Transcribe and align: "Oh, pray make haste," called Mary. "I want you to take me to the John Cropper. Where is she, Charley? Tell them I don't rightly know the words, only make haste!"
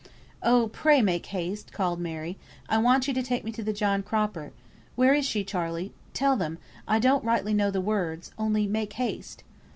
"Oh, 0.41 0.69
pray 0.73 1.03
make 1.03 1.27
haste," 1.27 1.71
called 1.71 1.99
Mary. 1.99 2.35
"I 2.67 2.79
want 2.79 3.07
you 3.07 3.13
to 3.13 3.21
take 3.21 3.43
me 3.43 3.51
to 3.51 3.61
the 3.61 3.71
John 3.71 4.01
Cropper. 4.01 4.51
Where 4.95 5.13
is 5.13 5.27
she, 5.27 5.43
Charley? 5.43 5.93
Tell 6.15 6.35
them 6.35 6.57
I 6.87 6.97
don't 6.97 7.23
rightly 7.23 7.53
know 7.53 7.69
the 7.69 7.81
words, 7.81 8.31
only 8.35 8.65
make 8.65 8.93
haste!" 8.93 9.43